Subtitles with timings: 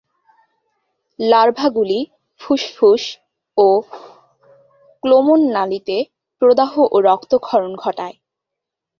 [1.19, 1.99] লার্ভাগুলি
[2.41, 3.03] ফুসফুস,
[3.57, 3.67] ও
[5.03, 5.97] ক্লোমনালীতে
[6.41, 8.15] প্রদাহ ও রক্তক্ষরণ ঘটায়।